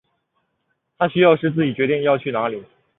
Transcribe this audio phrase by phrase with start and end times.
[0.97, 2.63] 他需要是自己决定要去哪里